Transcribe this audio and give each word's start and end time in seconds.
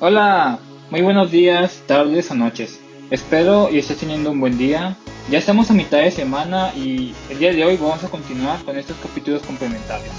Hola, 0.00 0.60
muy 0.90 1.02
buenos 1.02 1.32
días, 1.32 1.82
tardes 1.88 2.30
o 2.30 2.36
noches. 2.36 2.78
Espero 3.10 3.68
y 3.68 3.78
estés 3.78 3.98
teniendo 3.98 4.30
un 4.30 4.38
buen 4.38 4.56
día. 4.56 4.96
Ya 5.28 5.38
estamos 5.38 5.72
a 5.72 5.74
mitad 5.74 5.98
de 5.98 6.12
semana 6.12 6.72
y 6.76 7.16
el 7.28 7.40
día 7.40 7.52
de 7.52 7.64
hoy 7.64 7.76
vamos 7.76 8.04
a 8.04 8.08
continuar 8.08 8.62
con 8.62 8.78
estos 8.78 8.96
capítulos 8.98 9.42
complementarios. 9.42 10.14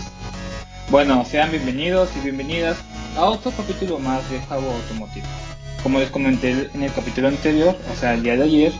Bueno, 0.89 1.23
sean 1.23 1.51
bienvenidos 1.51 2.09
y 2.17 2.19
bienvenidas 2.19 2.77
a 3.15 3.23
otro 3.23 3.51
capítulo 3.55 3.99
más 3.99 4.29
de 4.29 4.41
Jabo 4.41 4.69
Automotive. 4.69 5.25
Como 5.81 5.99
les 5.99 6.09
comenté 6.09 6.69
en 6.73 6.83
el 6.83 6.91
capítulo 6.91 7.29
anterior, 7.29 7.73
o 7.89 7.95
sea, 7.95 8.15
el 8.15 8.23
día 8.23 8.35
de 8.35 8.43
ayer, 8.43 8.73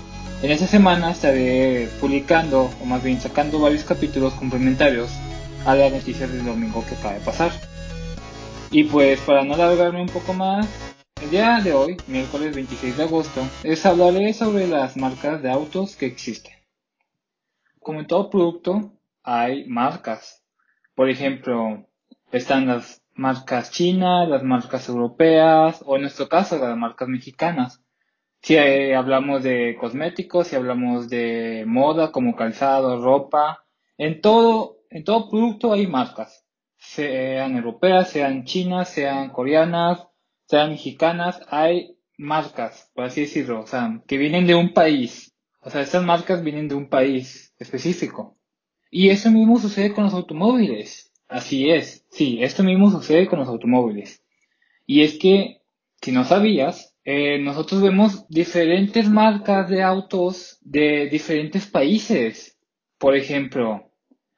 en 0.44 0.52
esta 0.52 0.68
semana 0.68 1.12
estaré 1.12 1.88
publicando, 2.02 2.70
o 2.84 2.86
más 2.86 3.02
bien 3.02 3.22
sacando 3.22 3.62
varios 3.62 3.86
capítulos 3.86 4.34
complementarios 4.34 5.12
a 5.66 5.76
las 5.76 5.94
noticias 5.94 6.30
del 6.30 6.44
domingo 6.44 6.84
que 6.86 6.96
acaba 6.96 7.14
de 7.14 7.22
pasar. 7.22 7.52
Y 8.72 8.84
pues 8.84 9.20
para 9.22 9.44
no 9.44 9.56
alargarme 9.56 10.02
un 10.02 10.10
poco 10.10 10.34
más, 10.34 10.68
el 11.22 11.32
día 11.32 11.60
de 11.62 11.74
hoy, 11.74 11.98
miércoles 12.08 12.56
26 12.56 12.98
de 12.98 13.04
agosto, 13.04 13.42
les 13.64 13.86
hablaré 13.86 14.34
sobre 14.34 14.68
las 14.68 14.96
marcas 14.96 15.42
de 15.42 15.50
autos 15.50 15.96
que 15.98 16.06
existen. 16.06 16.54
Como 17.80 18.00
en 18.00 18.08
todo 18.08 18.30
producto, 18.30 18.94
hay 19.24 19.68
marcas. 19.68 20.44
Por 20.96 21.10
ejemplo, 21.10 21.88
están 22.32 22.68
las 22.68 23.04
marcas 23.16 23.72
chinas, 23.72 24.30
las 24.30 24.44
marcas 24.44 24.88
europeas, 24.88 25.84
o 25.86 25.96
en 25.96 26.04
nuestro 26.04 26.30
caso, 26.30 26.58
las 26.58 26.78
marcas 26.78 27.10
mexicanas. 27.10 27.84
Si 28.42 28.56
eh, 28.56 28.96
hablamos 28.96 29.44
de 29.44 29.76
cosméticos, 29.80 30.48
si 30.48 30.56
hablamos 30.56 31.10
de 31.10 31.66
moda 31.68 32.12
como 32.12 32.36
calzado, 32.36 33.04
ropa, 33.04 33.66
en 33.98 34.22
todo, 34.22 34.78
en 34.90 35.04
todo 35.04 35.30
producto 35.30 35.74
hay 35.74 35.86
marcas, 35.86 36.46
sean 36.78 37.58
europeas, 37.58 38.10
sean 38.10 38.46
chinas, 38.46 38.90
sean 38.90 39.30
coreanas, 39.32 40.09
sean 40.50 40.72
mexicanas, 40.72 41.42
hay 41.50 41.96
marcas, 42.18 42.90
por 42.96 43.06
así 43.06 43.22
decirlo, 43.22 43.62
o 43.62 43.68
sea, 43.68 44.02
que 44.08 44.18
vienen 44.18 44.48
de 44.48 44.56
un 44.56 44.74
país. 44.74 45.36
O 45.62 45.70
sea, 45.70 45.82
estas 45.82 46.04
marcas 46.04 46.44
vienen 46.44 46.68
de 46.68 46.74
un 46.74 46.90
país 46.90 47.54
específico. 47.60 48.36
Y 48.90 49.10
eso 49.10 49.30
mismo 49.30 49.60
sucede 49.60 49.94
con 49.94 50.06
los 50.06 50.14
automóviles. 50.16 51.14
Así 51.28 51.70
es, 51.70 52.04
sí, 52.10 52.40
esto 52.42 52.64
mismo 52.64 52.90
sucede 52.90 53.28
con 53.28 53.38
los 53.38 53.48
automóviles. 53.48 54.24
Y 54.88 55.04
es 55.04 55.20
que, 55.20 55.62
si 56.02 56.12
no 56.12 56.24
sabías, 56.24 56.96
eh, 57.04 57.38
nosotros 57.38 57.84
vemos 57.84 58.28
diferentes 58.28 59.08
marcas 59.08 59.70
de 59.70 59.84
autos 59.84 60.58
de 60.62 61.10
diferentes 61.12 61.68
países. 61.68 62.58
Por 62.98 63.16
ejemplo, 63.16 63.92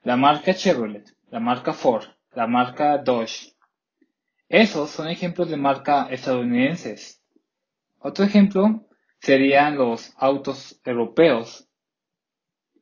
la 0.03 0.17
marca 0.17 0.53
Chevrolet, 0.53 1.05
la 1.29 1.39
marca 1.39 1.71
Ford, 1.71 2.07
la 2.33 2.47
marca 2.47 2.97
Dodge. 2.97 3.50
Esos 4.51 4.89
son 4.89 5.07
ejemplos 5.07 5.49
de 5.49 5.55
marca 5.55 6.07
estadounidenses. 6.11 7.23
Otro 7.99 8.25
ejemplo 8.25 8.85
serían 9.21 9.77
los 9.77 10.13
autos 10.17 10.81
europeos. 10.83 11.69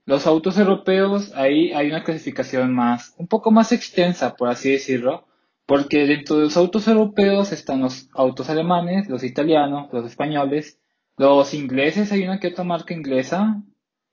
Los 0.04 0.26
autos 0.26 0.58
europeos, 0.58 1.32
ahí 1.36 1.72
hay 1.72 1.90
una 1.90 2.04
clasificación 2.04 2.74
más, 2.74 3.14
un 3.18 3.28
poco 3.28 3.52
más 3.52 3.72
extensa, 3.72 4.36
por 4.36 4.50
así 4.50 4.72
decirlo, 4.72 5.28
porque 5.68 6.08
dentro 6.08 6.38
de 6.38 6.46
los 6.46 6.58
autos 6.58 6.88
europeos 6.88 7.52
están 7.52 7.82
los 7.82 8.10
autos 8.14 8.50
alemanes, 8.50 9.08
los 9.08 9.24
italianos, 9.24 9.94
los 9.94 10.08
españoles, 10.08 10.80
los 11.18 11.54
ingleses, 11.54 12.12
hay 12.12 12.24
una 12.24 12.40
que 12.40 12.48
otra 12.48 12.64
marca 12.64 12.96
inglesa, 12.96 13.62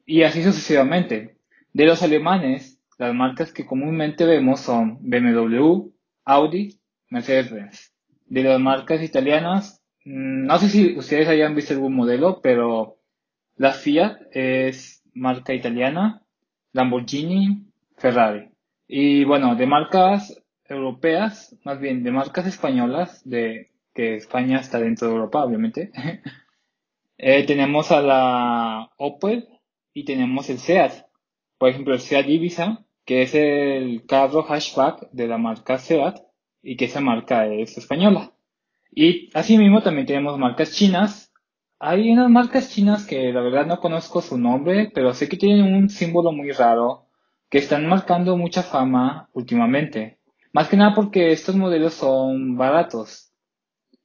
y 0.05 0.25
así 0.25 0.43
sucesivamente. 0.43 1.39
De 1.73 1.87
los 1.87 2.03
alemanes, 2.03 2.79
las 2.99 3.15
marcas 3.15 3.51
que 3.51 3.65
comúnmente 3.65 4.27
vemos 4.27 4.61
son 4.61 4.99
BMW, 5.01 5.91
Audi, 6.27 6.79
Mercedes-Benz. 7.11 7.93
De 8.27 8.43
las 8.43 8.61
marcas 8.61 9.03
italianas, 9.03 9.83
mm, 10.05 10.47
no 10.47 10.59
sé 10.59 10.69
si 10.69 10.99
ustedes 10.99 11.29
hayan 11.29 11.55
visto 11.55 11.75
algún 11.75 11.95
modelo, 11.95 12.41
pero 12.43 12.99
la 13.57 13.73
Fiat 13.73 14.19
es 14.33 15.03
marca 15.15 15.55
italiana, 15.55 16.23
Lamborghini, 16.73 17.67
Ferrari. 17.97 18.51
Y 18.87 19.25
bueno, 19.25 19.57
de 19.57 19.67
marcas 19.67 20.43
europeas, 20.65 21.57
más 21.65 21.81
bien 21.81 22.03
de 22.03 22.13
marcas 22.13 22.47
españolas, 22.47 23.23
de 23.29 23.71
que 23.95 24.17
España 24.17 24.61
está 24.61 24.79
dentro 24.79 25.09
de 25.09 25.15
Europa, 25.15 25.45
obviamente. 25.45 25.91
eh, 27.19 27.45
tenemos 27.47 27.91
a 27.93 28.03
la 28.03 28.91
Opel 28.99 29.49
y 29.95 30.05
tenemos 30.05 30.51
el 30.51 30.59
Seat. 30.59 31.07
Por 31.59 31.71
ejemplo, 31.71 31.95
el 31.95 32.01
Seat 32.01 32.29
Ibiza, 32.29 32.85
que 33.07 33.23
es 33.23 33.35
el 33.35 34.05
carro 34.07 34.43
hatchback 34.43 35.11
de 35.13 35.27
la 35.27 35.39
marca 35.39 35.79
Seat 35.79 36.21
y 36.67 36.77
que 36.77 36.87
esa 36.87 37.01
marca 37.01 37.47
es 37.47 37.79
española. 37.79 38.33
Y 38.91 39.31
asimismo 39.35 39.83
también 39.83 40.07
tenemos 40.07 40.37
marcas 40.37 40.73
chinas. 40.73 41.33
Hay 41.79 42.11
unas 42.11 42.29
marcas 42.29 42.71
chinas 42.71 43.07
que 43.07 43.33
la 43.33 43.41
verdad 43.41 43.67
no 43.67 43.79
conozco 43.79 44.21
su 44.21 44.37
nombre, 44.37 44.91
pero 44.93 45.15
sé 45.15 45.29
que 45.29 45.37
tienen 45.37 45.73
un 45.75 45.89
símbolo 45.89 46.33
muy 46.33 46.51
raro 46.51 47.07
que 47.49 47.59
están 47.59 47.87
marcando 47.87 48.37
mucha 48.37 48.65
fama 48.65 49.29
últimamente. 49.33 50.19
Más 50.53 50.69
que 50.69 50.77
nada 50.77 50.95
porque 50.95 51.31
estos 51.31 51.55
modelos 51.55 51.95
son 51.95 52.57
baratos. 52.57 53.33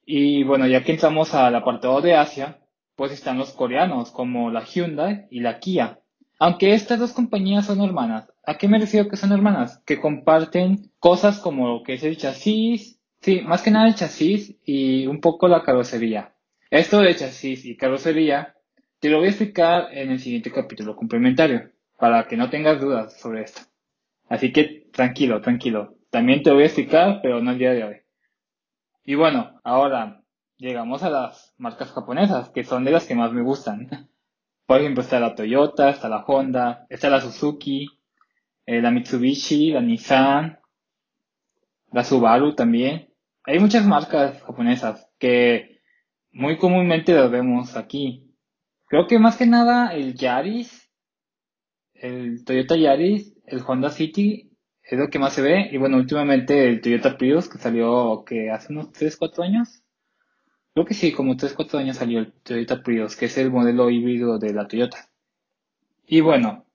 Y 0.05 0.43
bueno, 0.43 0.67
ya 0.67 0.83
que 0.83 0.91
entramos 0.91 1.33
al 1.33 1.55
apartado 1.55 1.99
de 2.01 2.15
Asia, 2.15 2.59
pues 2.95 3.11
están 3.11 3.39
los 3.39 3.53
coreanos, 3.53 4.11
como 4.11 4.51
la 4.51 4.63
Hyundai 4.63 5.25
y 5.31 5.39
la 5.39 5.59
Kia. 5.59 5.99
Aunque 6.37 6.73
estas 6.73 6.99
dos 6.99 7.13
compañías 7.13 7.65
son 7.65 7.81
hermanas, 7.81 8.30
¿a 8.43 8.57
qué 8.57 8.67
me 8.67 8.79
refiero 8.79 9.09
que 9.09 9.17
son 9.17 9.31
hermanas? 9.31 9.81
Que 9.85 9.99
comparten 9.99 10.91
cosas 10.99 11.39
como 11.39 11.67
lo 11.67 11.83
que 11.83 11.93
es 11.93 12.03
el 12.03 12.17
chasis, 12.17 12.99
sí, 13.21 13.41
más 13.41 13.61
que 13.61 13.71
nada 13.71 13.87
el 13.87 13.95
chasis 13.95 14.55
y 14.65 15.07
un 15.07 15.21
poco 15.21 15.47
la 15.47 15.63
carrocería. 15.63 16.35
Esto 16.69 17.01
de 17.01 17.15
chasis 17.15 17.65
y 17.65 17.75
carrocería 17.75 18.55
te 18.99 19.09
lo 19.09 19.17
voy 19.17 19.27
a 19.27 19.29
explicar 19.29 19.87
en 19.91 20.11
el 20.11 20.19
siguiente 20.19 20.51
capítulo 20.51 20.95
complementario, 20.95 21.71
para 21.97 22.27
que 22.27 22.37
no 22.37 22.49
tengas 22.49 22.79
dudas 22.79 23.19
sobre 23.19 23.41
esto. 23.41 23.61
Así 24.29 24.53
que 24.53 24.87
tranquilo, 24.93 25.41
tranquilo. 25.41 25.95
También 26.11 26.43
te 26.43 26.51
voy 26.51 26.63
a 26.63 26.67
explicar, 26.67 27.19
pero 27.23 27.41
no 27.41 27.51
el 27.51 27.57
día 27.57 27.71
de 27.71 27.83
hoy. 27.83 27.95
Y 29.03 29.15
bueno, 29.15 29.59
ahora 29.63 30.21
llegamos 30.57 31.01
a 31.01 31.09
las 31.09 31.53
marcas 31.57 31.91
japonesas, 31.91 32.49
que 32.49 32.63
son 32.63 32.85
de 32.85 32.91
las 32.91 33.07
que 33.07 33.15
más 33.15 33.33
me 33.33 33.41
gustan. 33.41 33.89
Por 34.67 34.79
ejemplo, 34.79 35.01
está 35.01 35.19
la 35.19 35.33
Toyota, 35.33 35.89
está 35.89 36.07
la 36.07 36.23
Honda, 36.25 36.85
está 36.89 37.09
la 37.09 37.21
Suzuki, 37.21 37.87
eh, 38.65 38.81
la 38.81 38.91
Mitsubishi, 38.91 39.71
la 39.71 39.81
Nissan, 39.81 40.59
la 41.91 42.03
Subaru 42.03 42.55
también. 42.55 43.09
Hay 43.43 43.59
muchas 43.59 43.85
marcas 43.85 44.41
japonesas 44.43 45.09
que 45.17 45.81
muy 46.31 46.57
comúnmente 46.57 47.13
las 47.13 47.29
vemos 47.29 47.75
aquí. 47.75 48.31
Creo 48.87 49.07
que 49.07 49.19
más 49.19 49.37
que 49.37 49.45
nada 49.45 49.93
el 49.93 50.15
Yaris, 50.15 50.89
el 51.93 52.43
Toyota 52.45 52.75
Yaris, 52.75 53.33
el 53.45 53.61
Honda 53.65 53.89
City 53.89 54.51
es 54.83 54.99
lo 54.99 55.09
que 55.09 55.19
más 55.19 55.33
se 55.33 55.41
ve. 55.41 55.69
Y 55.71 55.77
bueno, 55.77 55.97
últimamente 55.97 56.67
el 56.67 56.81
Toyota 56.81 57.17
Prius 57.17 57.49
que 57.49 57.57
salió 57.57 58.23
que 58.25 58.51
hace 58.51 58.73
unos 58.73 58.91
3, 58.91 59.15
4 59.17 59.43
años. 59.43 59.83
Creo 60.73 60.85
que 60.85 60.93
sí, 60.93 61.11
como 61.11 61.35
3, 61.35 61.53
4 61.53 61.79
años 61.79 61.97
salió 61.97 62.19
el 62.19 62.31
Toyota 62.31 62.81
Prius, 62.81 63.15
que 63.15 63.25
es 63.25 63.37
el 63.37 63.51
modelo 63.51 63.89
híbrido 63.89 64.39
de 64.39 64.53
la 64.53 64.67
Toyota. 64.67 65.09
Y 66.05 66.21
bueno, 66.21 66.65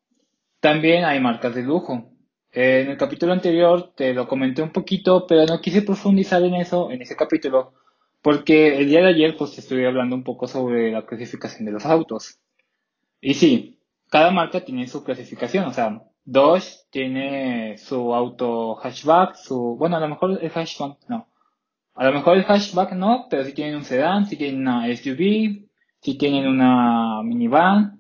también 0.60 1.04
hay 1.04 1.20
marcas 1.20 1.54
de 1.54 1.62
lujo. 1.62 2.10
En 2.52 2.90
el 2.90 2.96
capítulo 2.96 3.32
anterior 3.32 3.92
te 3.94 4.14
lo 4.14 4.26
comenté 4.26 4.62
un 4.62 4.72
poquito, 4.72 5.26
pero 5.26 5.44
no 5.46 5.60
quise 5.60 5.82
profundizar 5.82 6.42
en 6.42 6.54
eso, 6.54 6.90
en 6.90 7.02
ese 7.02 7.16
capítulo, 7.16 7.74
porque 8.22 8.78
el 8.78 8.88
día 8.88 9.00
de 9.00 9.08
ayer 9.08 9.36
pues 9.36 9.58
estuve 9.58 9.86
hablando 9.86 10.16
un 10.16 10.24
poco 10.24 10.46
sobre 10.48 10.90
la 10.90 11.04
clasificación 11.04 11.66
de 11.66 11.72
los 11.72 11.84
autos. 11.84 12.38
Y 13.20 13.34
sí, 13.34 13.78
cada 14.08 14.30
marca 14.30 14.64
tiene 14.64 14.86
su 14.86 15.04
clasificación, 15.04 15.66
o 15.66 15.72
sea, 15.72 16.02
Dodge 16.24 16.86
tiene 16.90 17.78
su 17.78 18.14
auto 18.14 18.76
hatchback, 18.76 19.36
su, 19.36 19.76
bueno, 19.78 19.96
a 19.96 20.00
lo 20.00 20.08
mejor 20.08 20.38
el 20.42 20.50
hatchback 20.50 20.98
no. 21.08 21.28
A 21.94 22.04
lo 22.04 22.12
mejor 22.12 22.36
el 22.36 22.44
hatchback 22.44 22.92
no, 22.92 23.26
pero 23.30 23.44
si 23.44 23.52
tienen 23.52 23.76
un 23.76 23.84
sedán, 23.84 24.26
si 24.26 24.36
tienen 24.36 24.60
una 24.60 24.86
SUV, 24.94 25.68
si 26.00 26.18
tienen 26.18 26.46
una 26.48 27.22
minivan. 27.22 27.95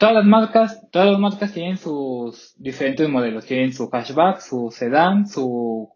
Todas 0.00 0.14
las 0.14 0.24
marcas, 0.24 0.90
todas 0.90 1.10
las 1.10 1.20
marcas 1.20 1.52
tienen 1.52 1.76
sus 1.76 2.54
diferentes 2.56 3.06
modelos. 3.06 3.44
Tienen 3.44 3.74
su 3.74 3.90
hatchback, 3.90 4.40
su 4.40 4.70
sedán, 4.70 5.28
su 5.28 5.90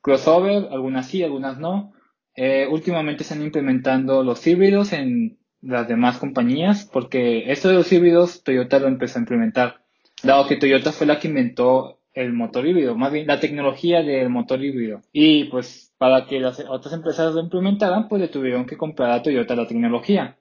crossover, 0.00 0.68
algunas 0.70 1.08
sí, 1.08 1.22
algunas 1.22 1.58
no. 1.58 1.92
Eh, 2.34 2.66
últimamente 2.70 3.22
están 3.22 3.42
implementando 3.42 4.22
los 4.22 4.46
híbridos 4.46 4.94
en 4.94 5.38
las 5.60 5.86
demás 5.86 6.16
compañías, 6.16 6.88
porque 6.90 7.52
esto 7.52 7.68
de 7.68 7.74
los 7.74 7.92
híbridos 7.92 8.42
Toyota 8.44 8.78
lo 8.78 8.88
empezó 8.88 9.18
a 9.18 9.22
implementar 9.22 9.84
dado 10.22 10.46
que 10.46 10.56
Toyota 10.56 10.92
fue 10.92 11.06
la 11.06 11.18
que 11.18 11.28
inventó 11.28 12.00
el 12.14 12.32
motor 12.32 12.66
híbrido, 12.66 12.96
más 12.96 13.12
bien 13.12 13.26
la 13.26 13.40
tecnología 13.40 14.02
del 14.02 14.30
motor 14.30 14.64
híbrido. 14.64 15.02
Y 15.12 15.44
pues 15.50 15.92
para 15.98 16.24
que 16.24 16.40
las 16.40 16.64
otras 16.66 16.94
empresas 16.94 17.34
lo 17.34 17.42
implementaran, 17.42 18.08
pues 18.08 18.22
le 18.22 18.28
tuvieron 18.28 18.64
que 18.64 18.78
comprar 18.78 19.10
a 19.10 19.22
Toyota 19.22 19.54
la 19.54 19.66
tecnología. 19.66 20.38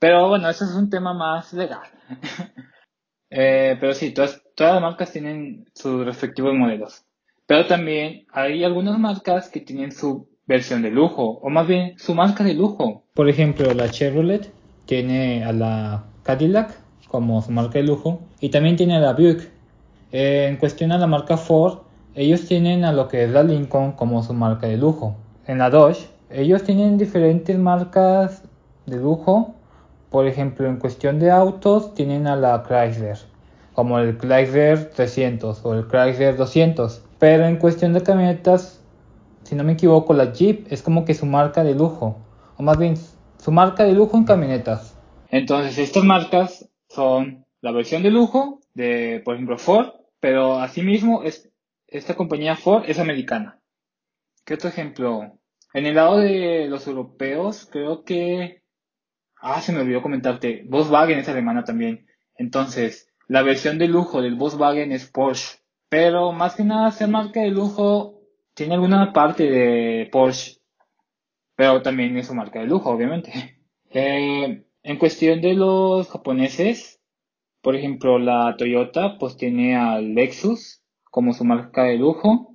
Pero 0.00 0.28
bueno, 0.28 0.48
eso 0.48 0.64
es 0.64 0.72
un 0.72 0.90
tema 0.90 1.14
más 1.14 1.52
legal. 1.52 1.86
eh, 3.30 3.76
pero 3.78 3.94
sí, 3.94 4.10
todas, 4.10 4.42
todas 4.56 4.74
las 4.74 4.82
marcas 4.82 5.12
tienen 5.12 5.66
sus 5.74 6.04
respectivos 6.04 6.54
modelos. 6.54 7.04
Pero 7.46 7.66
también 7.66 8.26
hay 8.32 8.64
algunas 8.64 8.98
marcas 8.98 9.48
que 9.48 9.60
tienen 9.60 9.92
su 9.92 10.28
versión 10.46 10.82
de 10.82 10.90
lujo, 10.90 11.38
o 11.42 11.50
más 11.50 11.66
bien 11.66 11.98
su 11.98 12.14
marca 12.14 12.42
de 12.42 12.54
lujo. 12.54 13.04
Por 13.14 13.28
ejemplo, 13.28 13.72
la 13.74 13.90
Chevrolet 13.90 14.52
tiene 14.86 15.44
a 15.44 15.52
la 15.52 16.04
Cadillac 16.24 16.76
como 17.08 17.42
su 17.42 17.52
marca 17.52 17.78
de 17.78 17.84
lujo 17.84 18.20
y 18.40 18.48
también 18.48 18.76
tiene 18.76 18.96
a 18.96 19.00
la 19.00 19.12
Buick. 19.12 19.48
Eh, 20.12 20.46
en 20.48 20.56
cuestión 20.56 20.90
a 20.90 20.98
la 20.98 21.06
marca 21.06 21.36
Ford, 21.36 21.80
ellos 22.14 22.46
tienen 22.46 22.84
a 22.84 22.92
lo 22.92 23.06
que 23.06 23.24
es 23.24 23.30
la 23.30 23.42
Lincoln 23.42 23.92
como 23.92 24.22
su 24.22 24.32
marca 24.32 24.66
de 24.66 24.76
lujo. 24.76 25.16
En 25.46 25.58
la 25.58 25.70
Dodge, 25.70 26.08
ellos 26.30 26.62
tienen 26.64 26.98
diferentes 26.98 27.58
marcas 27.58 28.42
de 28.86 28.96
lujo. 28.96 29.54
Por 30.10 30.26
ejemplo, 30.26 30.68
en 30.68 30.76
cuestión 30.78 31.18
de 31.20 31.30
autos, 31.30 31.94
tienen 31.94 32.26
a 32.26 32.36
la 32.36 32.64
Chrysler, 32.64 33.18
como 33.74 33.98
el 33.98 34.18
Chrysler 34.18 34.90
300 34.90 35.64
o 35.64 35.74
el 35.74 35.86
Chrysler 35.86 36.36
200. 36.36 37.04
Pero 37.18 37.46
en 37.46 37.56
cuestión 37.56 37.92
de 37.92 38.02
camionetas, 38.02 38.82
si 39.44 39.54
no 39.54 39.62
me 39.62 39.72
equivoco, 39.72 40.12
la 40.12 40.32
Jeep 40.32 40.66
es 40.72 40.82
como 40.82 41.04
que 41.04 41.14
su 41.14 41.26
marca 41.26 41.62
de 41.62 41.74
lujo. 41.74 42.18
O 42.56 42.62
más 42.62 42.76
bien, 42.78 42.96
su 43.38 43.52
marca 43.52 43.84
de 43.84 43.92
lujo 43.92 44.16
en 44.16 44.24
camionetas. 44.24 44.96
Entonces, 45.28 45.78
estas 45.78 46.02
marcas 46.02 46.68
son 46.88 47.46
la 47.60 47.70
versión 47.70 48.02
de 48.02 48.10
lujo 48.10 48.60
de, 48.74 49.22
por 49.24 49.34
ejemplo, 49.34 49.58
Ford, 49.58 49.90
pero 50.18 50.58
asimismo 50.58 51.22
es, 51.22 51.50
esta 51.86 52.16
compañía 52.16 52.56
Ford 52.56 52.84
es 52.86 52.98
americana. 52.98 53.60
¿Qué 54.44 54.54
otro 54.54 54.68
ejemplo? 54.68 55.38
En 55.72 55.86
el 55.86 55.94
lado 55.94 56.18
de 56.18 56.66
los 56.68 56.86
europeos, 56.86 57.68
creo 57.70 58.04
que... 58.04 58.59
Ah, 59.40 59.60
se 59.60 59.72
me 59.72 59.80
olvidó 59.80 60.02
comentarte. 60.02 60.64
Volkswagen 60.68 61.18
es 61.18 61.28
alemana 61.28 61.64
también. 61.64 62.06
Entonces, 62.36 63.12
la 63.26 63.42
versión 63.42 63.78
de 63.78 63.88
lujo 63.88 64.22
del 64.22 64.34
Volkswagen 64.34 64.92
es 64.92 65.06
Porsche. 65.06 65.58
Pero 65.88 66.32
más 66.32 66.54
que 66.54 66.64
nada, 66.64 66.90
ser 66.90 67.08
marca 67.08 67.40
de 67.40 67.50
lujo 67.50 68.20
tiene 68.54 68.74
alguna 68.74 69.12
parte 69.12 69.44
de 69.44 70.08
Porsche. 70.12 70.60
Pero 71.56 71.82
también 71.82 72.16
es 72.16 72.26
su 72.26 72.34
marca 72.34 72.60
de 72.60 72.66
lujo, 72.66 72.90
obviamente. 72.90 73.32
Eh, 73.92 74.62
en 74.84 74.98
cuestión 74.98 75.40
de 75.40 75.54
los 75.54 76.08
japoneses, 76.08 77.00
por 77.60 77.74
ejemplo, 77.74 78.20
la 78.20 78.54
Toyota 78.56 79.18
pues 79.18 79.36
tiene 79.36 79.76
al 79.76 80.14
Lexus 80.14 80.82
como 81.10 81.32
su 81.32 81.44
marca 81.44 81.82
de 81.82 81.98
lujo 81.98 82.54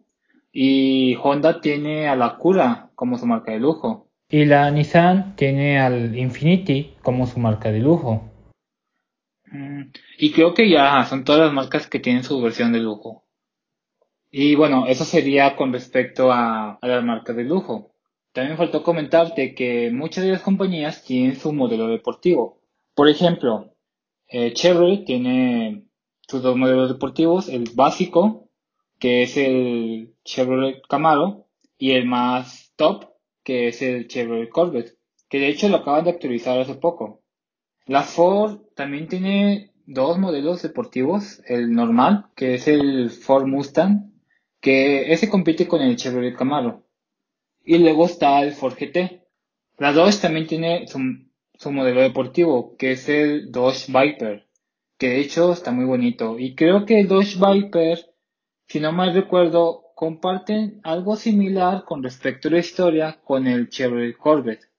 y 0.51 1.15
Honda 1.21 1.59
tiene 1.59 2.07
a 2.07 2.15
la 2.15 2.37
Cura 2.37 2.89
como 2.95 3.17
su 3.17 3.27
marca 3.27 3.51
de 3.51 3.59
lujo. 3.59 4.04
Y 4.29 4.45
la 4.45 4.71
Nissan 4.71 5.35
tiene 5.35 5.79
al 5.79 6.17
Infiniti 6.17 6.95
como 7.01 7.27
su 7.27 7.39
marca 7.39 7.71
de 7.71 7.79
lujo. 7.79 8.29
Mm, 9.51 9.91
y 10.17 10.31
creo 10.31 10.53
que 10.53 10.69
ya 10.69 11.03
son 11.05 11.23
todas 11.23 11.41
las 11.41 11.53
marcas 11.53 11.87
que 11.87 11.99
tienen 11.99 12.23
su 12.23 12.41
versión 12.41 12.71
de 12.73 12.79
lujo. 12.79 13.23
Y 14.31 14.55
bueno, 14.55 14.87
eso 14.87 15.05
sería 15.05 15.55
con 15.55 15.71
respecto 15.71 16.31
a, 16.31 16.73
a 16.73 16.87
las 16.87 17.03
marcas 17.03 17.35
de 17.35 17.43
lujo. 17.43 17.91
También 18.33 18.57
faltó 18.57 18.83
comentarte 18.83 19.55
que 19.55 19.91
muchas 19.91 20.25
de 20.25 20.31
las 20.31 20.41
compañías 20.41 21.03
tienen 21.03 21.37
su 21.37 21.53
modelo 21.53 21.87
deportivo. 21.87 22.59
Por 22.93 23.07
ejemplo, 23.07 23.73
eh, 24.27 24.53
Chevrolet 24.53 25.05
tiene 25.05 25.85
sus 26.27 26.41
dos 26.41 26.57
modelos 26.57 26.89
deportivos, 26.89 27.47
el 27.47 27.69
básico, 27.73 28.49
que 28.99 29.23
es 29.23 29.37
el 29.37 30.15
Chevrolet 30.25 30.81
Camaro, 30.87 31.47
y 31.77 31.91
el 31.91 32.05
más 32.05 32.73
top, 32.75 33.05
que 33.45 33.69
es 33.69 33.81
el 33.81 34.07
Chevrolet 34.09 34.49
Corvette, 34.49 34.97
que 35.29 35.39
de 35.39 35.47
hecho 35.47 35.69
lo 35.69 35.77
acaban 35.77 36.03
de 36.03 36.09
actualizar 36.09 36.59
hace 36.59 36.75
poco. 36.75 37.21
La 37.85 38.01
Ford 38.01 38.61
también 38.75 39.07
tiene 39.07 39.71
dos 39.85 40.17
modelos 40.17 40.63
deportivos, 40.63 41.41
el 41.45 41.71
normal, 41.71 42.25
que 42.35 42.55
es 42.55 42.67
el 42.67 43.11
Ford 43.11 43.45
Mustang, 43.45 44.11
que 44.59 45.13
ese 45.13 45.29
compite 45.29 45.67
con 45.67 45.81
el 45.81 45.95
Chevrolet 45.95 46.35
Camaro. 46.35 46.83
Y 47.63 47.77
luego 47.77 48.05
está 48.05 48.41
el 48.41 48.53
Ford 48.53 48.73
GT. 48.73 49.21
La 49.77 49.93
Dodge 49.93 50.21
también 50.21 50.47
tiene 50.47 50.87
su, 50.87 50.99
su 51.53 51.71
modelo 51.71 52.01
deportivo, 52.01 52.75
que 52.77 52.93
es 52.93 53.07
el 53.09 53.51
Dodge 53.51 53.87
Viper, 53.87 54.47
que 54.97 55.09
de 55.09 55.19
hecho 55.19 55.53
está 55.53 55.71
muy 55.71 55.85
bonito. 55.85 56.39
Y 56.39 56.55
creo 56.55 56.85
que 56.85 56.99
el 56.99 57.07
Dodge 57.07 57.37
Viper, 57.37 57.99
si 58.67 58.79
no 58.79 58.91
mal 58.91 59.13
recuerdo, 59.13 59.84
comparten 59.95 60.81
algo 60.83 61.15
similar 61.15 61.85
con 61.85 62.03
respecto 62.03 62.49
a 62.49 62.51
la 62.51 62.59
historia 62.59 63.19
con 63.23 63.47
el 63.47 63.69
Chevrolet 63.69 64.17
Corvette. 64.17 64.69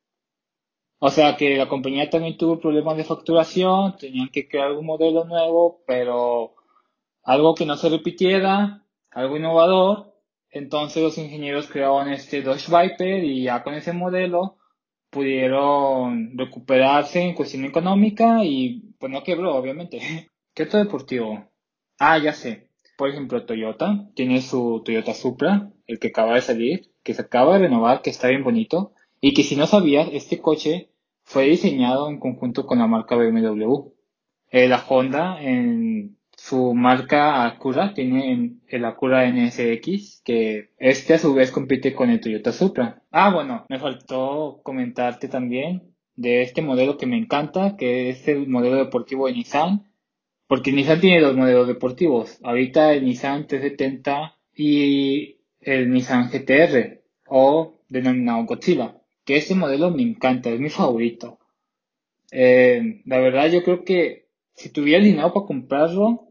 O 0.98 1.10
sea 1.10 1.36
que 1.36 1.56
la 1.56 1.68
compañía 1.68 2.08
también 2.08 2.36
tuvo 2.36 2.60
problemas 2.60 2.96
de 2.96 3.04
facturación, 3.04 3.96
tenían 3.96 4.28
que 4.28 4.46
crear 4.48 4.72
un 4.72 4.86
modelo 4.86 5.24
nuevo, 5.24 5.82
pero 5.86 6.54
algo 7.22 7.54
que 7.54 7.66
no 7.66 7.76
se 7.76 7.88
repitiera, 7.88 8.84
algo 9.10 9.36
innovador, 9.36 10.14
entonces 10.50 11.02
los 11.02 11.18
ingenieros 11.18 11.68
crearon 11.68 12.12
este 12.12 12.42
Dodge 12.42 12.68
Viper 12.68 13.24
y 13.24 13.44
ya 13.44 13.62
con 13.62 13.74
ese 13.74 13.92
modelo 13.92 14.58
pudieron 15.10 16.36
recuperarse 16.36 17.22
en 17.22 17.34
cuestión 17.34 17.64
económica 17.64 18.44
y 18.44 18.94
pues 18.98 19.10
no 19.10 19.22
quebró, 19.22 19.54
obviamente. 19.54 20.00
¿Qué 20.54 20.64
otro 20.64 20.78
deportivo? 20.78 21.50
Ah, 21.98 22.18
ya 22.18 22.32
sé. 22.32 22.65
Por 22.96 23.10
ejemplo, 23.10 23.44
Toyota 23.44 24.08
tiene 24.14 24.40
su 24.40 24.82
Toyota 24.84 25.14
Supra, 25.14 25.70
el 25.86 25.98
que 25.98 26.08
acaba 26.08 26.34
de 26.34 26.42
salir, 26.42 26.90
que 27.02 27.14
se 27.14 27.22
acaba 27.22 27.54
de 27.54 27.66
renovar, 27.66 28.02
que 28.02 28.10
está 28.10 28.28
bien 28.28 28.44
bonito. 28.44 28.92
Y 29.20 29.34
que 29.34 29.42
si 29.42 29.56
no 29.56 29.66
sabías, 29.66 30.08
este 30.12 30.40
coche 30.40 30.90
fue 31.22 31.44
diseñado 31.44 32.08
en 32.08 32.18
conjunto 32.18 32.66
con 32.66 32.78
la 32.78 32.86
marca 32.86 33.16
BMW. 33.16 33.90
Eh, 34.50 34.68
la 34.68 34.84
Honda 34.88 35.42
en 35.42 36.16
su 36.36 36.74
marca 36.74 37.44
Acura 37.44 37.94
tiene 37.94 38.58
el 38.68 38.84
Acura 38.84 39.28
NSX, 39.30 40.22
que 40.22 40.70
este 40.78 41.14
a 41.14 41.18
su 41.18 41.34
vez 41.34 41.50
compite 41.50 41.94
con 41.94 42.10
el 42.10 42.20
Toyota 42.20 42.52
Supra. 42.52 43.02
Ah, 43.10 43.32
bueno, 43.32 43.64
me 43.68 43.78
faltó 43.78 44.60
comentarte 44.62 45.28
también 45.28 45.94
de 46.14 46.42
este 46.42 46.62
modelo 46.62 46.96
que 46.96 47.06
me 47.06 47.18
encanta, 47.18 47.76
que 47.76 48.10
es 48.10 48.28
el 48.28 48.48
modelo 48.48 48.76
deportivo 48.76 49.26
de 49.26 49.32
Nissan, 49.34 49.86
porque 50.46 50.72
Nissan 50.72 51.00
tiene 51.00 51.20
dos 51.20 51.36
modelos 51.36 51.66
deportivos, 51.66 52.38
ahorita 52.42 52.92
el 52.92 53.04
Nissan 53.04 53.46
T70 53.46 54.34
y 54.54 55.38
el 55.60 55.90
Nissan 55.90 56.30
GTR, 56.30 57.00
o 57.28 57.74
denominado 57.88 58.44
Godzilla, 58.44 58.96
que 59.24 59.36
este 59.36 59.54
modelo 59.54 59.90
me 59.90 60.02
encanta, 60.02 60.50
es 60.50 60.60
mi 60.60 60.70
favorito. 60.70 61.38
Eh, 62.30 63.02
la 63.04 63.18
verdad 63.18 63.50
yo 63.50 63.62
creo 63.62 63.84
que 63.84 64.28
si 64.54 64.70
tuviera 64.70 65.04
dinero 65.04 65.32
para 65.32 65.46
comprarlo, 65.46 66.28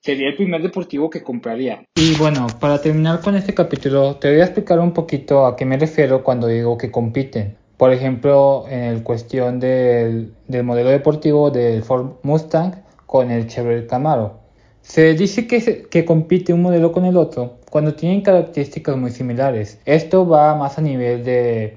sería 0.00 0.28
el 0.28 0.36
primer 0.36 0.62
deportivo 0.62 1.10
que 1.10 1.22
compraría. 1.22 1.84
Y 1.96 2.14
bueno, 2.16 2.46
para 2.60 2.80
terminar 2.80 3.20
con 3.20 3.34
este 3.34 3.54
capítulo, 3.54 4.16
te 4.16 4.30
voy 4.30 4.40
a 4.40 4.44
explicar 4.44 4.78
un 4.78 4.92
poquito 4.92 5.46
a 5.46 5.56
qué 5.56 5.64
me 5.64 5.76
refiero 5.76 6.22
cuando 6.22 6.46
digo 6.46 6.78
que 6.78 6.90
compiten. 6.90 7.56
Por 7.76 7.92
ejemplo, 7.92 8.64
en 8.68 9.00
cuestión 9.02 9.60
del, 9.60 10.32
del 10.46 10.64
modelo 10.64 10.90
deportivo 10.90 11.50
del 11.50 11.82
Ford 11.82 12.16
Mustang 12.22 12.87
con 13.08 13.32
el 13.32 13.48
Chevrolet 13.48 13.88
Camaro. 13.88 14.34
Se 14.82 15.14
dice 15.14 15.48
que, 15.48 15.88
que 15.90 16.04
compite 16.04 16.52
un 16.52 16.62
modelo 16.62 16.92
con 16.92 17.06
el 17.06 17.16
otro 17.16 17.54
cuando 17.70 17.94
tienen 17.94 18.20
características 18.20 18.96
muy 18.96 19.10
similares. 19.10 19.80
Esto 19.86 20.28
va 20.28 20.54
más 20.54 20.78
a 20.78 20.82
nivel 20.82 21.24
de, 21.24 21.76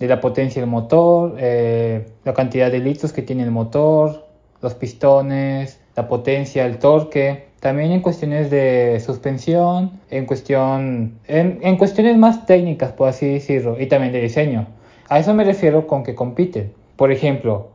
de 0.00 0.08
la 0.08 0.20
potencia 0.20 0.60
del 0.62 0.70
motor, 0.70 1.36
eh, 1.38 2.06
la 2.24 2.32
cantidad 2.32 2.72
de 2.72 2.78
litros 2.78 3.12
que 3.12 3.20
tiene 3.20 3.42
el 3.42 3.50
motor, 3.50 4.26
los 4.62 4.74
pistones, 4.74 5.78
la 5.94 6.08
potencia, 6.08 6.64
el 6.64 6.78
torque, 6.78 7.44
también 7.60 7.92
en 7.92 8.00
cuestiones 8.00 8.50
de 8.50 8.98
suspensión, 9.04 10.00
en, 10.10 10.24
cuestión, 10.24 11.18
en, 11.28 11.76
cuestiones 11.76 12.16
más 12.16 12.46
técnicas, 12.46 12.92
por 12.92 13.08
así 13.08 13.26
decirlo, 13.26 13.78
y 13.78 13.86
también 13.86 14.12
de 14.14 14.22
diseño. 14.22 14.66
A 15.10 15.18
eso 15.18 15.34
me 15.34 15.44
refiero 15.44 15.86
con 15.86 16.02
que 16.02 16.14
compiten. 16.14 16.72
Por 16.96 17.12
ejemplo, 17.12 17.68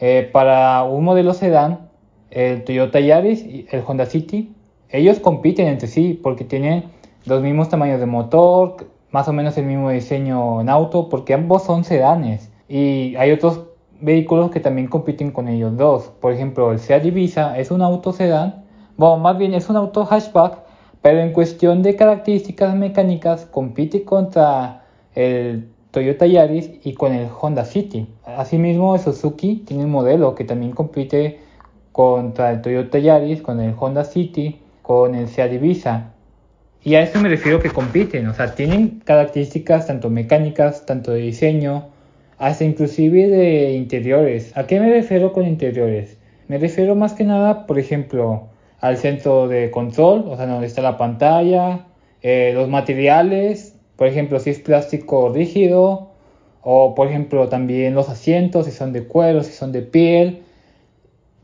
eh, 0.00 0.28
para 0.32 0.82
un 0.84 1.04
modelo 1.04 1.34
sedán, 1.34 1.87
el 2.30 2.64
Toyota 2.64 3.00
Yaris 3.00 3.44
y 3.44 3.66
el 3.70 3.82
Honda 3.86 4.06
City, 4.06 4.52
ellos 4.90 5.18
compiten 5.20 5.68
entre 5.68 5.88
sí 5.88 6.18
porque 6.22 6.44
tienen 6.44 6.84
los 7.24 7.42
mismos 7.42 7.68
tamaños 7.68 8.00
de 8.00 8.06
motor, 8.06 8.88
más 9.10 9.28
o 9.28 9.32
menos 9.32 9.56
el 9.58 9.66
mismo 9.66 9.90
diseño 9.90 10.60
en 10.60 10.68
auto, 10.68 11.08
porque 11.08 11.34
ambos 11.34 11.64
son 11.64 11.84
sedanes. 11.84 12.50
Y 12.68 13.16
hay 13.16 13.32
otros 13.32 13.64
vehículos 14.00 14.50
que 14.50 14.60
también 14.60 14.88
compiten 14.88 15.30
con 15.30 15.48
ellos 15.48 15.76
dos. 15.76 16.12
Por 16.20 16.32
ejemplo, 16.32 16.72
el 16.72 16.78
Seat 16.78 17.04
Ibiza 17.04 17.58
es 17.58 17.70
un 17.70 17.82
auto 17.82 18.12
sedán 18.12 18.68
bueno, 18.98 19.18
más 19.18 19.38
bien 19.38 19.54
es 19.54 19.70
un 19.70 19.76
auto 19.76 20.04
hatchback, 20.04 20.58
pero 21.02 21.20
en 21.20 21.32
cuestión 21.32 21.84
de 21.84 21.94
características 21.94 22.74
mecánicas 22.74 23.46
compite 23.46 24.02
contra 24.02 24.86
el 25.14 25.68
Toyota 25.92 26.26
Yaris 26.26 26.68
y 26.82 26.94
con 26.94 27.12
el 27.14 27.28
Honda 27.40 27.64
City. 27.64 28.08
Asimismo, 28.24 28.96
el 28.96 29.00
Suzuki 29.00 29.62
tiene 29.64 29.84
un 29.84 29.92
modelo 29.92 30.34
que 30.34 30.42
también 30.42 30.72
compite 30.72 31.38
contra 31.98 32.52
el 32.52 32.62
Toyota 32.62 33.00
Yaris, 33.00 33.42
con 33.42 33.58
el 33.58 33.74
Honda 33.76 34.04
City, 34.04 34.60
con 34.82 35.16
el 35.16 35.26
Seat 35.26 35.54
Ibiza. 35.54 36.12
Y 36.84 36.94
a 36.94 37.02
eso 37.02 37.20
me 37.20 37.28
refiero 37.28 37.58
que 37.58 37.70
compiten, 37.70 38.28
o 38.28 38.34
sea, 38.34 38.54
tienen 38.54 39.02
características 39.04 39.88
tanto 39.88 40.08
mecánicas, 40.08 40.86
tanto 40.86 41.10
de 41.10 41.22
diseño, 41.22 41.88
hasta 42.38 42.64
inclusive 42.64 43.26
de 43.26 43.72
interiores. 43.72 44.56
¿A 44.56 44.68
qué 44.68 44.78
me 44.78 44.88
refiero 44.88 45.32
con 45.32 45.44
interiores? 45.44 46.16
Me 46.46 46.58
refiero 46.58 46.94
más 46.94 47.14
que 47.14 47.24
nada, 47.24 47.66
por 47.66 47.80
ejemplo, 47.80 48.46
al 48.78 48.96
centro 48.96 49.48
de 49.48 49.72
control, 49.72 50.24
o 50.28 50.36
sea, 50.36 50.46
donde 50.46 50.68
está 50.68 50.82
la 50.82 50.98
pantalla, 50.98 51.86
eh, 52.22 52.52
los 52.54 52.68
materiales 52.68 53.74
Por 53.96 54.06
ejemplo, 54.06 54.38
si 54.38 54.50
es 54.50 54.60
plástico 54.60 55.32
rígido, 55.34 56.12
o 56.62 56.94
por 56.94 57.08
ejemplo 57.08 57.48
también 57.48 57.96
los 57.96 58.08
asientos, 58.08 58.66
si 58.66 58.70
son 58.70 58.92
de 58.92 59.02
cuero, 59.02 59.42
si 59.42 59.50
son 59.50 59.72
de 59.72 59.82
piel. 59.82 60.44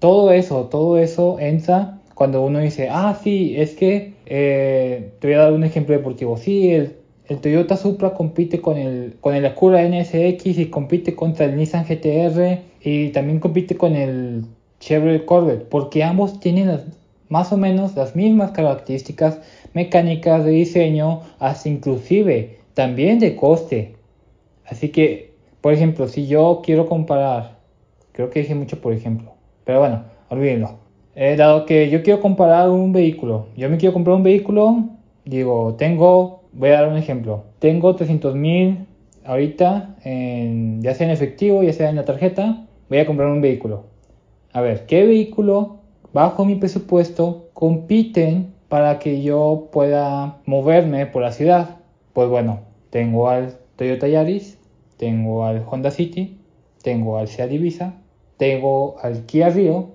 Todo 0.05 0.33
eso, 0.33 0.67
todo 0.67 0.99
eso 0.99 1.39
entra 1.41 1.99
cuando 2.15 2.43
uno 2.43 2.59
dice, 2.59 2.91
ah, 2.91 3.19
sí, 3.23 3.55
es 3.57 3.75
que, 3.75 4.13
eh, 4.27 5.13
te 5.19 5.29
voy 5.29 5.35
a 5.35 5.39
dar 5.39 5.55
un 5.55 5.65
ejemplo 5.65 5.97
deportivo. 5.97 6.37
Sí, 6.37 6.73
el, 6.73 6.95
Toyota 7.41 7.79
Supra 7.79 8.13
compite 8.13 8.61
con 8.61 8.77
el, 8.77 9.17
con 9.23 9.35
el 9.35 9.47
Acura 9.47 9.83
NSX 9.83 10.59
y 10.59 10.67
compite 10.67 11.15
contra 11.17 11.47
el 11.47 11.57
Nissan 11.57 11.87
GTR 11.87 12.61
y 12.83 13.09
también 13.13 13.41
compite 13.41 13.79
con 13.79 13.97
el 13.97 14.45
Chevrolet 14.79 15.25
Corvette, 15.25 15.71
porque 15.71 16.05
ambos 16.05 16.39
tienen 16.39 16.83
más 17.31 17.51
o 17.55 17.57
menos 17.57 17.97
las 17.97 18.15
mismas 18.15 18.51
características 18.51 19.41
mecánicas 19.73 20.45
de 20.45 20.51
diseño, 20.51 21.23
hasta 21.39 21.71
inclusive 21.71 22.59
también 22.75 23.21
de 23.21 23.37
coste. 23.37 23.95
Así 24.67 24.91
que, 24.91 25.33
por 25.63 25.73
ejemplo, 25.73 26.09
si 26.09 26.27
yo 26.27 26.61
quiero 26.63 26.85
comparar, 26.91 27.57
creo 28.13 28.29
que 28.29 28.41
dije 28.41 28.55
mucho 28.55 28.83
por 28.83 28.93
ejemplo, 28.93 29.34
pero 29.65 29.81
bueno, 29.81 30.05
olvídenlo. 30.29 30.79
Eh, 31.15 31.37
dado 31.37 31.65
que 31.65 31.91
yo 31.91 32.03
quiero 32.03 32.21
comparar 32.21 32.71
un 32.71 32.93
vehículo, 32.93 33.47
yo 33.57 33.71
me 33.71 33.77
quiero 33.77 33.93
comprar 33.93 34.17
un 34.17 34.23
vehículo, 34.23 34.85
digo, 35.25 35.75
tengo, 35.75 36.43
voy 36.53 36.71
a 36.71 36.81
dar 36.81 36.89
un 36.89 36.97
ejemplo, 36.97 37.45
tengo 37.61 37.95
300 37.95 38.35
mil 38.35 38.87
ahorita, 39.25 39.97
en, 40.05 40.83
ya 40.83 40.95
sea 40.95 41.07
en 41.07 41.13
efectivo, 41.13 41.63
ya 41.63 41.73
sea 41.73 41.89
en 41.89 41.97
la 41.97 42.05
tarjeta, 42.05 42.67
voy 42.89 42.99
a 42.99 43.07
comprar 43.07 43.29
un 43.29 43.41
vehículo. 43.41 43.85
A 44.53 44.61
ver, 44.61 44.87
¿qué 44.87 45.05
vehículo 45.05 45.79
bajo 46.13 46.45
mi 46.45 46.57
presupuesto 46.57 47.49
compiten 47.55 48.53
para 48.69 48.99
que 48.99 49.23
yo 49.23 49.69
pueda 49.73 50.39
moverme 50.47 51.07
por 51.07 51.23
la 51.23 51.33
ciudad? 51.33 51.77
Pues 52.13 52.29
bueno, 52.29 52.61
tengo 52.91 53.29
al 53.29 53.57
Toyota 53.77 54.09
Yaris, 54.09 54.59
tengo 54.97 55.45
al 55.45 55.65
Honda 55.69 55.91
City, 55.91 56.39
tengo 56.83 57.19
al 57.19 57.29
Seat 57.29 57.51
Ibiza, 57.51 57.95
tengo 58.37 58.97
al 59.03 59.27
Kia 59.27 59.51
Rio, 59.51 59.91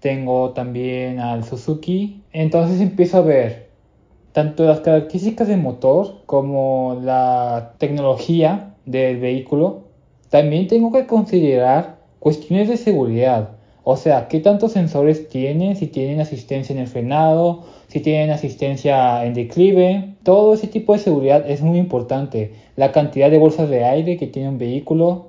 tengo 0.00 0.50
también 0.50 1.20
al 1.20 1.44
Suzuki. 1.44 2.22
Entonces 2.32 2.80
empiezo 2.80 3.18
a 3.18 3.22
ver 3.22 3.68
tanto 4.32 4.64
las 4.64 4.80
características 4.80 5.48
del 5.48 5.60
motor 5.60 6.22
como 6.26 7.00
la 7.02 7.74
tecnología 7.78 8.74
del 8.86 9.18
vehículo. 9.18 9.84
También 10.30 10.68
tengo 10.68 10.92
que 10.92 11.06
considerar 11.06 11.98
cuestiones 12.18 12.68
de 12.68 12.76
seguridad. 12.76 13.50
O 13.90 13.96
sea, 13.96 14.28
qué 14.28 14.40
tantos 14.40 14.72
sensores 14.72 15.28
tiene, 15.30 15.74
si 15.74 15.86
tienen 15.86 16.20
asistencia 16.20 16.74
en 16.74 16.80
el 16.80 16.88
frenado, 16.88 17.64
si 17.86 18.00
tienen 18.00 18.30
asistencia 18.30 19.24
en 19.24 19.32
declive. 19.32 20.14
Todo 20.24 20.52
ese 20.52 20.66
tipo 20.66 20.92
de 20.92 20.98
seguridad 20.98 21.48
es 21.48 21.62
muy 21.62 21.78
importante. 21.78 22.52
La 22.76 22.92
cantidad 22.92 23.30
de 23.30 23.38
bolsas 23.38 23.70
de 23.70 23.84
aire 23.84 24.18
que 24.18 24.26
tiene 24.26 24.50
un 24.50 24.58
vehículo. 24.58 25.27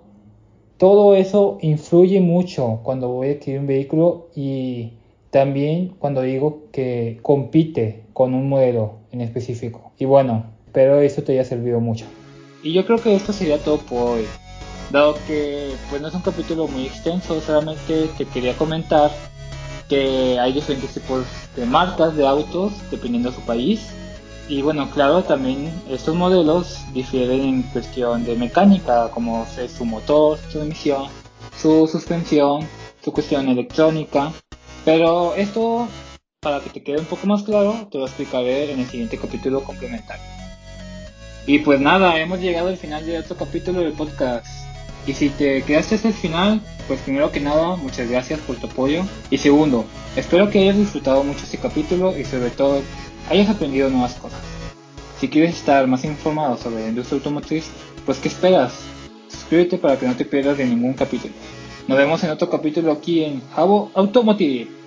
Todo 0.80 1.14
eso 1.14 1.58
influye 1.60 2.22
mucho 2.22 2.80
cuando 2.84 3.10
voy 3.10 3.28
a 3.28 3.32
adquirir 3.34 3.60
un 3.60 3.68
vehículo 3.68 4.30
y 4.34 4.94
también 5.30 5.90
cuando 6.00 6.22
digo 6.22 6.68
que 6.72 7.20
compite 7.22 8.06
con 8.14 8.34
un 8.34 8.48
modelo 8.48 8.94
en 9.12 9.20
específico. 9.20 9.92
Y 10.00 10.06
bueno, 10.06 10.46
espero 10.68 11.02
eso 11.02 11.22
te 11.22 11.34
haya 11.34 11.44
servido 11.44 11.82
mucho. 11.82 12.06
Y 12.64 12.72
yo 12.72 12.86
creo 12.86 12.98
que 12.98 13.14
esto 13.14 13.34
sería 13.34 13.58
todo 13.58 13.80
por 13.80 14.20
hoy. 14.20 14.26
Dado 14.90 15.16
que 15.28 15.74
pues 15.90 16.02
no 16.02 16.08
es 16.08 16.14
un 16.14 16.22
capítulo 16.22 16.66
muy 16.70 16.86
extenso, 16.86 17.42
solamente 17.42 18.08
te 18.18 18.24
quería 18.24 18.56
comentar 18.56 19.12
que 19.90 20.40
hay 20.40 20.54
diferentes 20.54 20.94
tipos 20.94 21.26
de 21.58 21.66
marcas 21.66 22.16
de 22.16 22.26
autos 22.26 22.72
dependiendo 22.90 23.32
de 23.32 23.36
su 23.36 23.42
país. 23.42 23.82
Y 24.50 24.64
bueno, 24.64 24.90
claro, 24.90 25.22
también 25.22 25.72
estos 25.88 26.16
modelos 26.16 26.80
difieren 26.92 27.42
en 27.42 27.62
cuestión 27.62 28.26
de 28.26 28.36
mecánica, 28.36 29.12
como 29.12 29.46
su 29.46 29.86
motor, 29.86 30.40
su 30.52 30.60
emisión, 30.60 31.06
su 31.56 31.88
suspensión, 31.88 32.68
su 33.04 33.14
cuestión 33.14 33.48
electrónica. 33.48 34.34
Pero 34.84 35.36
esto, 35.36 35.88
para 36.40 36.62
que 36.62 36.72
te 36.72 36.82
quede 36.82 36.98
un 36.98 37.06
poco 37.06 37.28
más 37.28 37.44
claro, 37.44 37.88
te 37.92 38.00
lo 38.00 38.08
explicaré 38.08 38.74
en 38.74 38.80
el 38.80 38.88
siguiente 38.88 39.20
capítulo 39.20 39.64
complementario. 39.64 40.26
Y 41.46 41.60
pues 41.60 41.80
nada, 41.80 42.20
hemos 42.20 42.40
llegado 42.40 42.70
al 42.70 42.78
final 42.78 43.06
de 43.06 43.20
otro 43.20 43.38
capítulo 43.38 43.82
del 43.82 43.94
podcast. 43.94 44.48
Y 45.06 45.14
si 45.14 45.30
te 45.30 45.62
quedaste 45.62 45.94
hasta 45.94 46.08
el 46.08 46.14
final, 46.16 46.62
pues 46.88 47.00
primero 47.02 47.32
que 47.32 47.40
nada, 47.40 47.76
muchas 47.76 48.10
gracias 48.10 48.40
por 48.40 48.56
tu 48.56 48.66
apoyo. 48.66 49.04
Y 49.30 49.38
segundo, 49.38 49.86
espero 50.16 50.50
que 50.50 50.60
hayas 50.60 50.78
disfrutado 50.78 51.24
mucho 51.24 51.44
este 51.44 51.60
capítulo 51.60 52.18
y 52.18 52.26
sobre 52.26 52.50
todo 52.50 52.82
hayas 53.30 53.50
aprendido 53.50 53.90
nuevas 53.90 54.16
cosas. 54.16 54.40
Si 55.20 55.28
quieres 55.28 55.56
estar 55.56 55.86
más 55.88 56.04
informado 56.04 56.58
sobre 56.58 56.82
la 56.82 56.90
industria 56.90 57.18
automotriz, 57.18 57.70
pues 58.06 58.20
¿qué 58.20 58.28
esperas? 58.28 58.74
Suscríbete 59.28 59.78
para 59.78 59.98
que 59.98 60.08
no 60.08 60.16
te 60.16 60.26
pierdas 60.26 60.58
de 60.58 60.66
ningún 60.66 60.94
capítulo. 60.94 61.34
Nos 61.88 61.98
vemos 61.98 62.24
en 62.24 62.32
otro 62.32 62.50
capítulo 62.50 62.92
aquí 62.92 63.24
en 63.24 63.42
Jabo 63.56 63.92
Automotive. 63.94 64.79